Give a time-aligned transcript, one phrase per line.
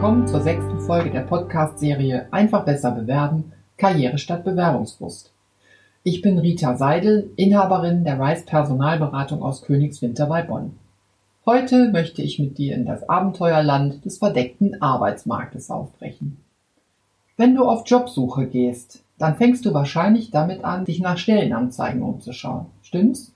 [0.00, 5.30] willkommen zur sechsten Folge der Podcast-Serie Einfach besser bewerben, Karriere statt Bewerbungsfrust.
[6.04, 10.72] Ich bin Rita Seidel, Inhaberin der Rice Personalberatung aus Königswinter bei Bonn.
[11.44, 16.38] Heute möchte ich mit dir in das Abenteuerland des verdeckten Arbeitsmarktes aufbrechen.
[17.36, 22.68] Wenn du auf Jobsuche gehst, dann fängst du wahrscheinlich damit an, dich nach Stellenanzeigen umzuschauen.
[22.80, 23.34] Stimmt's?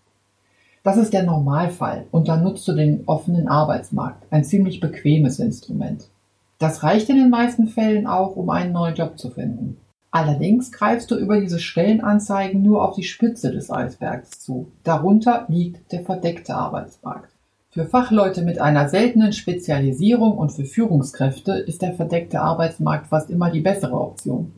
[0.82, 6.08] Das ist der Normalfall und dann nutzt du den offenen Arbeitsmarkt, ein ziemlich bequemes Instrument.
[6.58, 9.78] Das reicht in den meisten Fällen auch, um einen neuen Job zu finden.
[10.10, 14.70] Allerdings greifst du über diese Stellenanzeigen nur auf die Spitze des Eisbergs zu.
[14.84, 17.32] Darunter liegt der verdeckte Arbeitsmarkt.
[17.70, 23.50] Für Fachleute mit einer seltenen Spezialisierung und für Führungskräfte ist der verdeckte Arbeitsmarkt fast immer
[23.50, 24.52] die bessere Option.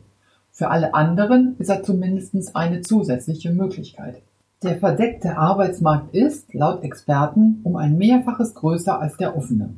[0.51, 4.21] Für alle anderen ist er zumindest eine zusätzliche Möglichkeit.
[4.61, 9.77] Der verdeckte Arbeitsmarkt ist, laut Experten, um ein Mehrfaches größer als der offene.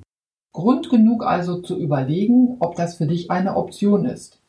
[0.52, 4.40] Grund genug also zu überlegen, ob das für dich eine Option ist.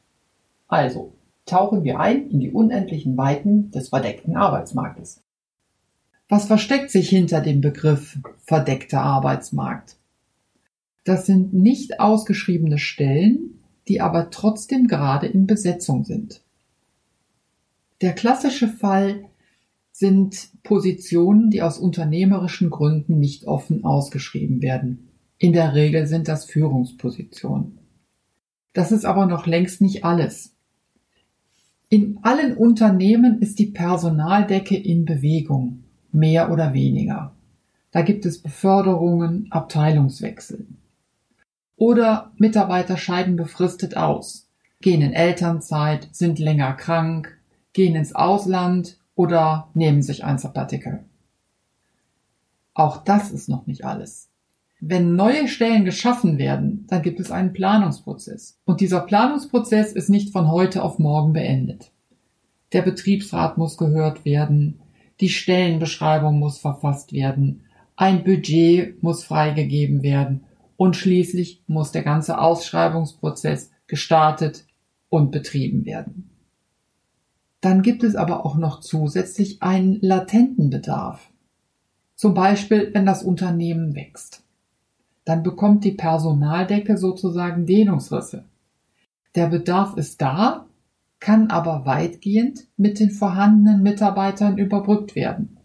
[0.69, 1.13] Also,
[1.47, 5.23] tauchen wir ein in die unendlichen Weiten des verdeckten Arbeitsmarktes.
[6.29, 9.97] Was versteckt sich hinter dem Begriff verdeckter Arbeitsmarkt?
[11.05, 16.41] Das sind nicht ausgeschriebene Stellen, die aber trotzdem gerade in Besetzung sind.
[18.01, 19.25] Der klassische Fall
[19.93, 25.10] sind Positionen, die aus unternehmerischen Gründen nicht offen ausgeschrieben werden.
[25.43, 27.79] In der Regel sind das Führungspositionen.
[28.75, 30.55] Das ist aber noch längst nicht alles.
[31.89, 37.33] In allen Unternehmen ist die Personaldecke in Bewegung, mehr oder weniger.
[37.91, 40.67] Da gibt es Beförderungen, Abteilungswechsel.
[41.75, 44.47] Oder Mitarbeiter scheiden befristet aus,
[44.83, 47.41] gehen in Elternzeit, sind länger krank,
[47.73, 51.03] gehen ins Ausland oder nehmen sich ein Sabbatical.
[52.75, 54.30] Auch das ist noch nicht alles.
[54.83, 58.59] Wenn neue Stellen geschaffen werden, dann gibt es einen Planungsprozess.
[58.65, 61.93] Und dieser Planungsprozess ist nicht von heute auf morgen beendet.
[62.73, 64.81] Der Betriebsrat muss gehört werden,
[65.21, 67.65] die Stellenbeschreibung muss verfasst werden,
[67.95, 70.45] ein Budget muss freigegeben werden
[70.79, 74.65] und schließlich muss der ganze Ausschreibungsprozess gestartet
[75.11, 76.31] und betrieben werden.
[77.61, 81.31] Dann gibt es aber auch noch zusätzlich einen latenten Bedarf.
[82.15, 84.43] Zum Beispiel, wenn das Unternehmen wächst.
[85.25, 88.45] Dann bekommt die Personaldecke sozusagen Dehnungsrisse.
[89.35, 90.67] Der Bedarf ist da,
[91.21, 95.59] kann aber weitgehend mit den vorhandenen Mitarbeitern überbrückt werden.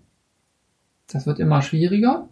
[1.08, 2.30] Das wird immer schwieriger,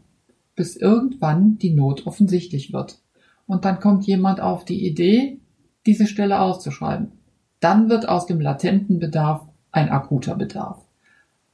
[0.56, 3.00] bis irgendwann die Not offensichtlich wird.
[3.48, 5.40] Und dann kommt jemand auf die Idee,
[5.86, 7.12] diese Stelle auszuschreiben.
[7.60, 10.82] Dann wird aus dem latenten Bedarf ein akuter Bedarf.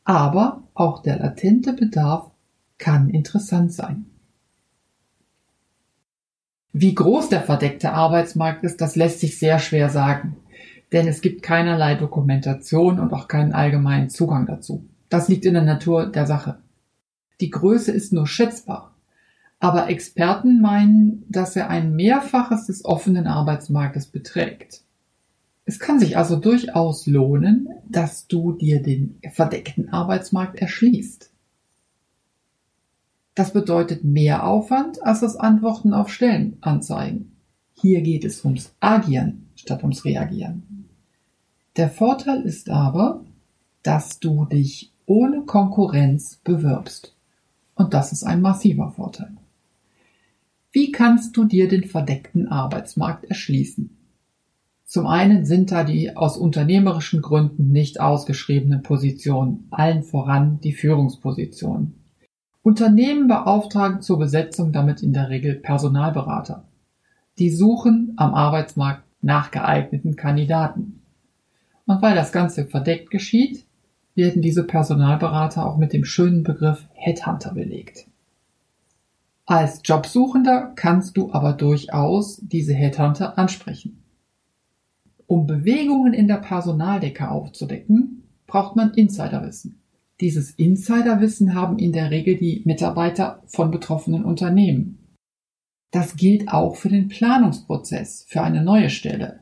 [0.03, 2.31] Aber auch der latente Bedarf
[2.78, 4.06] kann interessant sein.
[6.72, 10.38] Wie groß der verdeckte Arbeitsmarkt ist, das lässt sich sehr schwer sagen,
[10.91, 14.85] denn es gibt keinerlei Dokumentation und auch keinen allgemeinen Zugang dazu.
[15.09, 16.59] Das liegt in der Natur der Sache.
[17.41, 18.94] Die Größe ist nur schätzbar.
[19.59, 24.84] Aber Experten meinen, dass er ein Mehrfaches des offenen Arbeitsmarktes beträgt.
[25.66, 31.29] Es kann sich also durchaus lohnen, dass du dir den verdeckten Arbeitsmarkt erschließt.
[33.39, 37.38] Das bedeutet mehr Aufwand als das Antworten auf Stellenanzeigen.
[37.72, 40.89] Hier geht es ums Agieren statt ums Reagieren.
[41.78, 43.23] Der Vorteil ist aber,
[43.81, 47.16] dass du dich ohne Konkurrenz bewirbst.
[47.75, 49.31] Und das ist ein massiver Vorteil.
[50.73, 53.89] Wie kannst du dir den verdeckten Arbeitsmarkt erschließen?
[54.83, 61.98] Zum einen sind da die aus unternehmerischen Gründen nicht ausgeschriebenen Positionen, allen voran die Führungspositionen.
[62.62, 66.66] Unternehmen beauftragen zur Besetzung damit in der Regel Personalberater.
[67.38, 71.02] Die suchen am Arbeitsmarkt nach geeigneten Kandidaten.
[71.85, 73.66] Und weil das Ganze verdeckt geschieht,
[74.14, 78.08] werden diese Personalberater auch mit dem schönen Begriff Headhunter belegt.
[79.46, 84.03] Als Jobsuchender kannst du aber durchaus diese Headhunter ansprechen.
[85.26, 89.79] Um Bewegungen in der Personaldecke aufzudecken, braucht man Insiderwissen.
[90.21, 94.97] Dieses Insiderwissen haben in der Regel die Mitarbeiter von betroffenen Unternehmen.
[95.91, 99.39] Das gilt auch für den Planungsprozess für eine neue Stelle.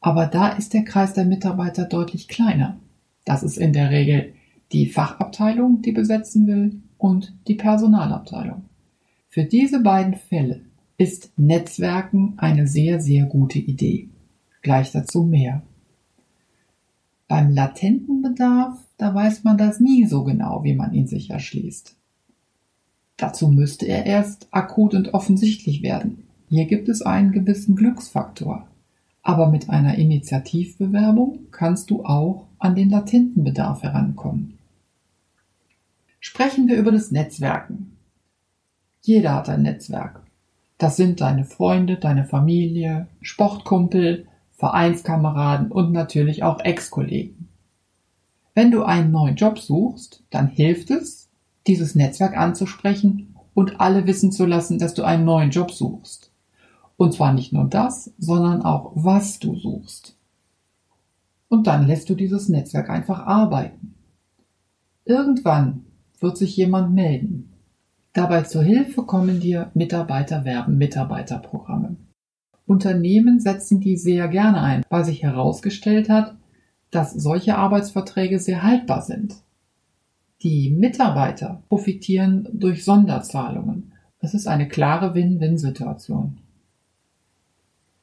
[0.00, 2.78] Aber da ist der Kreis der Mitarbeiter deutlich kleiner.
[3.24, 4.34] Das ist in der Regel
[4.72, 8.64] die Fachabteilung, die besetzen will, und die Personalabteilung.
[9.28, 10.62] Für diese beiden Fälle
[10.96, 14.08] ist Netzwerken eine sehr, sehr gute Idee.
[14.62, 15.62] Gleich dazu mehr.
[17.28, 21.96] Beim latenten Bedarf, da weiß man das nie so genau, wie man ihn sich erschließt.
[23.16, 26.24] Dazu müsste er erst akut und offensichtlich werden.
[26.48, 28.68] Hier gibt es einen gewissen Glücksfaktor.
[29.22, 34.58] Aber mit einer Initiativbewerbung kannst du auch an den latenten Bedarf herankommen.
[36.20, 37.96] Sprechen wir über das Netzwerken.
[39.00, 40.22] Jeder hat ein Netzwerk.
[40.78, 44.26] Das sind deine Freunde, deine Familie, Sportkumpel,
[44.56, 47.48] Vereinskameraden und natürlich auch Ex-Kollegen.
[48.54, 51.28] Wenn du einen neuen Job suchst, dann hilft es,
[51.66, 56.30] dieses Netzwerk anzusprechen und alle wissen zu lassen, dass du einen neuen Job suchst.
[56.96, 60.16] Und zwar nicht nur das, sondern auch was du suchst.
[61.48, 63.94] Und dann lässt du dieses Netzwerk einfach arbeiten.
[65.04, 65.84] Irgendwann
[66.18, 67.52] wird sich jemand melden.
[68.14, 71.96] Dabei zur Hilfe kommen dir Mitarbeiterwerben, Mitarbeiterprogramme.
[72.66, 76.36] Unternehmen setzen die sehr gerne ein, weil sich herausgestellt hat,
[76.90, 79.36] dass solche Arbeitsverträge sehr haltbar sind.
[80.42, 83.92] Die Mitarbeiter profitieren durch Sonderzahlungen.
[84.20, 86.38] Es ist eine klare Win-Win-Situation.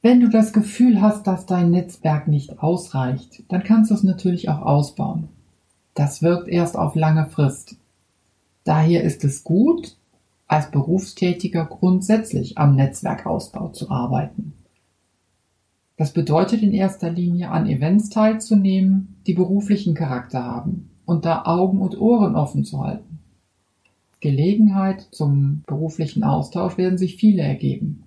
[0.02, 4.48] Wenn du das Gefühl hast, dass dein Netzwerk nicht ausreicht, dann kannst du es natürlich
[4.48, 5.28] auch ausbauen.
[5.94, 7.76] Das wirkt erst auf lange Frist.
[8.64, 9.96] Daher ist es gut,
[10.46, 14.52] als Berufstätiger grundsätzlich am Netzwerkausbau zu arbeiten.
[15.96, 21.78] Das bedeutet in erster Linie an Events teilzunehmen, die beruflichen Charakter haben und da Augen
[21.78, 23.20] und Ohren offen zu halten.
[24.20, 28.04] Gelegenheit zum beruflichen Austausch werden sich viele ergeben.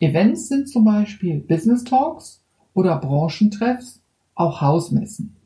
[0.00, 2.42] Events sind zum Beispiel Business Talks
[2.74, 4.00] oder Branchentreffs,
[4.34, 5.36] auch Hausmessen.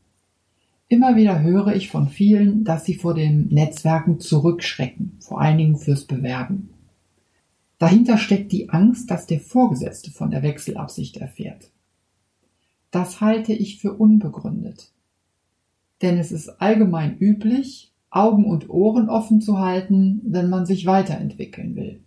[0.89, 5.77] Immer wieder höre ich von vielen, dass sie vor den Netzwerken zurückschrecken, vor allen Dingen
[5.77, 6.71] fürs Bewerben.
[7.79, 11.71] Dahinter steckt die Angst, dass der Vorgesetzte von der Wechselabsicht erfährt.
[12.91, 14.93] Das halte ich für unbegründet.
[16.03, 21.75] Denn es ist allgemein üblich, Augen und Ohren offen zu halten, wenn man sich weiterentwickeln
[21.75, 22.01] will.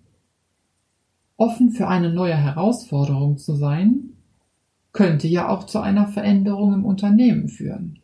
[1.35, 4.13] Offen für eine neue Herausforderung zu sein,
[4.93, 7.99] könnte ja auch zu einer Veränderung im Unternehmen führen.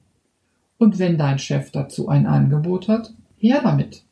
[0.86, 4.04] Und wenn dein Chef dazu ein Angebot hat, her damit.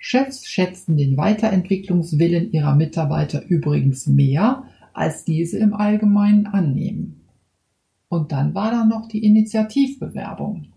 [0.00, 7.20] Chefs schätzen den Weiterentwicklungswillen ihrer Mitarbeiter übrigens mehr, als diese im Allgemeinen annehmen.
[8.08, 10.72] Und dann war da noch die Initiativbewerbung.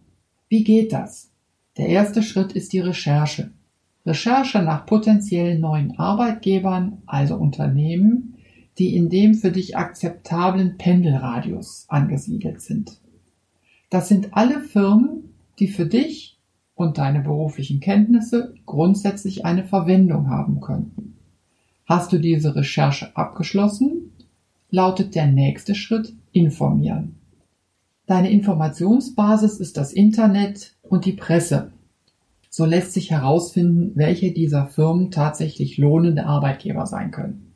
[0.48, 1.32] Wie geht das?
[1.76, 3.50] Der erste Schritt ist die Recherche.
[4.06, 8.36] Recherche nach potenziellen neuen Arbeitgebern, also Unternehmen,
[8.78, 13.02] die in dem für dich akzeptablen Pendelradius angesiedelt sind.
[13.90, 15.31] Das sind alle Firmen,
[15.62, 16.38] die für dich
[16.76, 21.16] und deine beruflichen Kenntnisse grundsätzlich eine Verwendung haben könnten.
[21.86, 24.12] Hast du diese Recherche abgeschlossen,
[24.70, 27.16] lautet der nächste Schritt informieren.
[28.08, 31.72] Deine Informationsbasis ist das Internet und die Presse,
[32.50, 37.54] so lässt sich herausfinden, welche dieser Firmen tatsächlich lohnende Arbeitgeber sein können.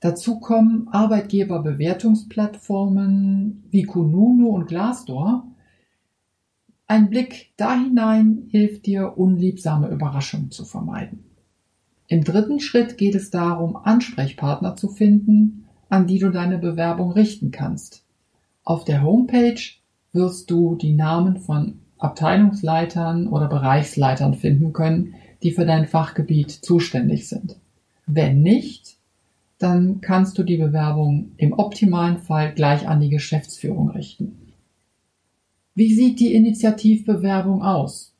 [0.00, 5.46] Dazu kommen Arbeitgeberbewertungsplattformen wie Kununu und Glassdoor.
[6.88, 11.24] Ein Blick da hinein hilft dir, unliebsame Überraschungen zu vermeiden.
[12.06, 17.50] Im dritten Schritt geht es darum, Ansprechpartner zu finden, an die du deine Bewerbung richten
[17.50, 18.04] kannst.
[18.62, 19.60] Auf der Homepage
[20.12, 27.28] wirst du die Namen von Abteilungsleitern oder Bereichsleitern finden können, die für dein Fachgebiet zuständig
[27.28, 27.56] sind.
[28.06, 28.96] Wenn nicht,
[29.58, 34.45] dann kannst du die Bewerbung im optimalen Fall gleich an die Geschäftsführung richten.
[35.76, 38.14] Wie sieht die Initiativbewerbung aus?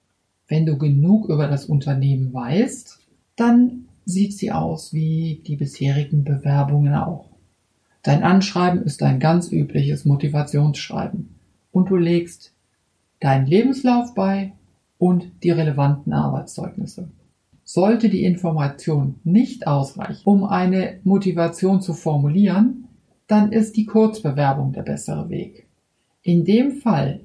[0.46, 2.98] Wenn du genug über das Unternehmen weißt,
[3.34, 7.30] dann sieht sie aus wie die bisherigen Bewerbungen auch.
[8.02, 11.30] Dein Anschreiben ist ein ganz übliches Motivationsschreiben
[11.72, 12.52] und du legst
[13.20, 14.52] deinen Lebenslauf bei
[14.98, 17.08] und die relevanten Arbeitszeugnisse.
[17.64, 22.84] Sollte die Information nicht ausreichen, um eine Motivation zu formulieren,
[23.28, 25.66] dann ist die Kurzbewerbung der bessere Weg.
[26.22, 27.20] In dem Fall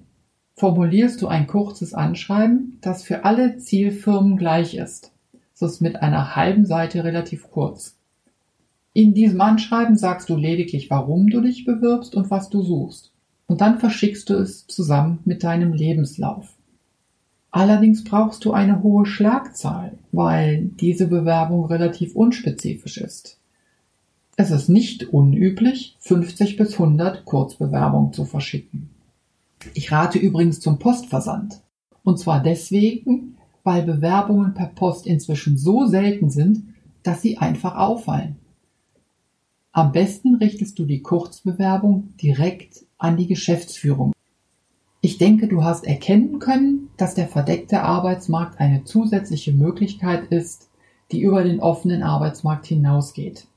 [0.62, 5.12] formulierst du ein kurzes Anschreiben, das für alle Zielfirmen gleich ist.
[5.56, 7.98] So ist mit einer halben Seite relativ kurz.
[8.94, 13.12] In diesem Anschreiben sagst du lediglich, warum du dich bewirbst und was du suchst
[13.48, 16.54] und dann verschickst du es zusammen mit deinem Lebenslauf.
[17.50, 23.40] Allerdings brauchst du eine hohe Schlagzahl, weil diese Bewerbung relativ unspezifisch ist.
[24.38, 28.91] Es ist nicht unüblich, 50 bis 100 Kurzbewerbungen zu verschicken.
[29.74, 31.62] Ich rate übrigens zum Postversand.
[32.04, 36.64] Und zwar deswegen, weil Bewerbungen per Post inzwischen so selten sind,
[37.04, 38.38] dass sie einfach auffallen.
[39.72, 44.14] Am besten richtest du die Kurzbewerbung direkt an die Geschäftsführung.
[45.00, 50.70] Ich denke, du hast erkennen können, dass der verdeckte Arbeitsmarkt eine zusätzliche Möglichkeit ist,
[51.12, 53.48] die über den offenen Arbeitsmarkt hinausgeht.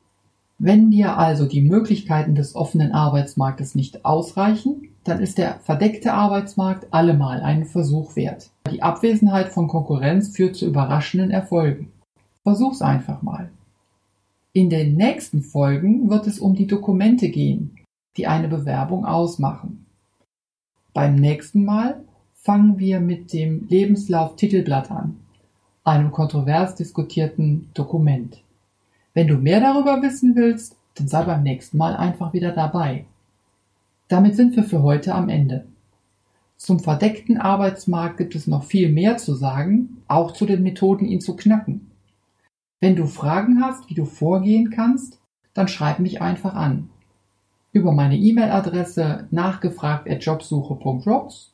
[0.59, 6.93] Wenn dir also die Möglichkeiten des offenen Arbeitsmarktes nicht ausreichen, dann ist der verdeckte Arbeitsmarkt
[6.93, 8.51] allemal einen Versuch wert.
[8.71, 11.93] Die Abwesenheit von Konkurrenz führt zu überraschenden Erfolgen.
[12.43, 13.51] Versuch's einfach mal.
[14.53, 17.77] In den nächsten Folgen wird es um die Dokumente gehen,
[18.17, 19.87] die eine Bewerbung ausmachen.
[20.93, 25.17] Beim nächsten Mal fangen wir mit dem Lebenslauf-Titelblatt an,
[25.83, 28.44] einem kontrovers diskutierten Dokument.
[29.15, 33.05] Wenn du mehr darüber wissen willst, dann sei beim nächsten Mal einfach wieder dabei.
[34.09, 35.67] Damit sind wir für heute am Ende.
[36.57, 41.21] Zum verdeckten Arbeitsmarkt gibt es noch viel mehr zu sagen, auch zu den Methoden, ihn
[41.21, 41.91] zu knacken.
[42.81, 45.21] Wenn du Fragen hast, wie du vorgehen kannst,
[45.55, 46.91] dann schreib mich einfach an.
[47.73, 51.53] Über meine E-Mail-Adresse nachgefragt@jobsuche.rocks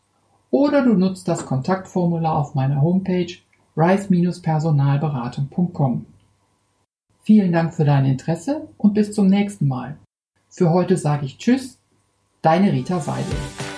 [0.51, 3.33] oder du nutzt das Kontaktformular auf meiner Homepage
[3.77, 6.07] rise-personalberatung.com.
[7.23, 9.99] Vielen Dank für dein Interesse und bis zum nächsten Mal.
[10.49, 11.79] Für heute sage ich Tschüss,
[12.43, 13.70] deine Rita Seidel.